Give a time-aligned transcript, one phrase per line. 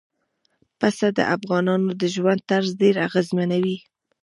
[0.79, 3.77] پسه د افغانانو د ژوند طرز ډېر اغېزمنوي.